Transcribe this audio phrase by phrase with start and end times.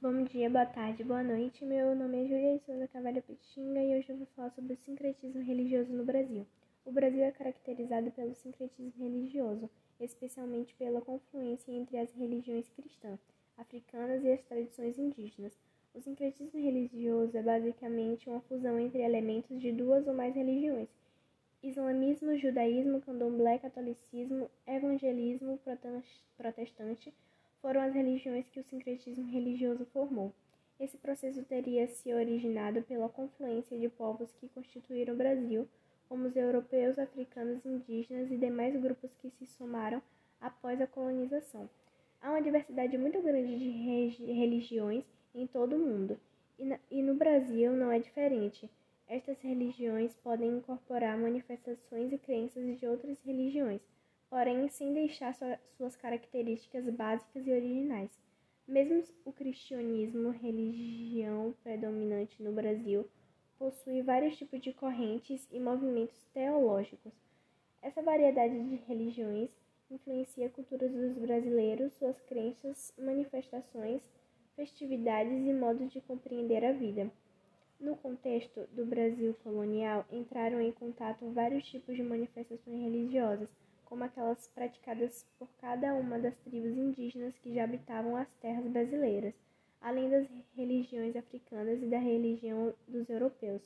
[0.00, 1.64] Bom dia, boa tarde, boa noite.
[1.64, 5.42] Meu nome é Julia Souza Cavalho Petinga e hoje eu vou falar sobre o sincretismo
[5.42, 6.46] religioso no Brasil.
[6.84, 13.18] O Brasil é caracterizado pelo sincretismo religioso, especialmente pela confluência entre as religiões cristãs,
[13.56, 15.58] africanas e as tradições indígenas.
[15.92, 20.88] O sincretismo religioso é basicamente uma fusão entre elementos de duas ou mais religiões:
[21.60, 25.58] islamismo, judaísmo, candomblé, catolicismo, evangelismo
[26.36, 27.12] protestante
[27.60, 30.32] foram as religiões que o sincretismo religioso formou.
[30.78, 35.68] Esse processo teria se originado pela confluência de povos que constituíram o Brasil,
[36.08, 40.00] como os europeus, africanos, indígenas e demais grupos que se somaram
[40.40, 41.68] após a colonização.
[42.20, 45.04] Há uma diversidade muito grande de religiões
[45.34, 46.18] em todo o mundo,
[46.90, 48.70] e no Brasil não é diferente.
[49.06, 53.80] Estas religiões podem incorporar manifestações e crenças de outras religiões
[54.30, 55.34] porém sem deixar
[55.76, 58.10] suas características básicas e originais.
[58.66, 63.08] Mesmo o cristianismo, religião predominante no Brasil,
[63.58, 67.12] possui vários tipos de correntes e movimentos teológicos.
[67.80, 69.50] Essa variedade de religiões
[69.90, 74.02] influencia a cultura dos brasileiros, suas crenças, manifestações,
[74.54, 77.10] festividades e modos de compreender a vida.
[77.80, 83.48] No contexto do Brasil colonial, entraram em contato vários tipos de manifestações religiosas
[83.88, 89.34] como aquelas praticadas por cada uma das tribos indígenas que já habitavam as terras brasileiras,
[89.80, 93.62] além das religiões africanas e da religião dos europeus.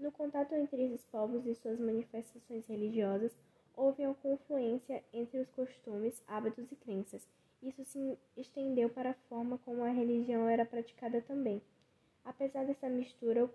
[0.00, 3.32] No contato entre esses povos e suas manifestações religiosas,
[3.76, 7.28] houve uma confluência entre os costumes, hábitos e crenças.
[7.62, 11.62] Isso se estendeu para a forma como a religião era praticada também.
[12.24, 13.48] Apesar dessa mistura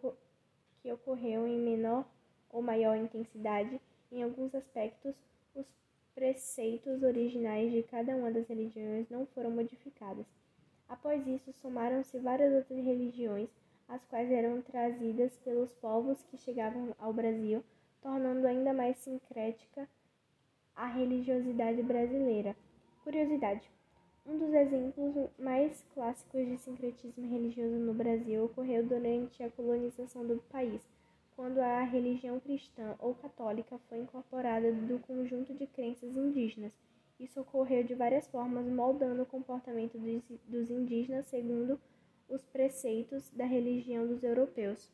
[0.81, 2.07] que ocorreu em menor
[2.49, 5.13] ou maior intensidade, em alguns aspectos,
[5.53, 5.65] os
[6.17, 10.25] preceitos originais de cada uma das religiões não foram modificadas.
[10.89, 13.47] Após isso, somaram-se várias outras religiões,
[13.87, 17.63] as quais eram trazidas pelos povos que chegavam ao Brasil,
[18.01, 19.87] tornando ainda mais sincrética
[20.75, 22.55] a religiosidade brasileira.
[23.03, 23.69] Curiosidade:
[24.25, 30.37] um dos exemplos mais clássicos de sincretismo religioso no Brasil ocorreu durante a colonização do
[30.49, 30.81] país
[31.37, 36.73] quando a religião cristã ou católica foi incorporada do conjunto de crenças indígenas.
[37.19, 39.99] Isso ocorreu de várias formas, moldando o comportamento
[40.47, 41.79] dos indígenas segundo
[42.27, 44.89] os preceitos da religião dos europeus.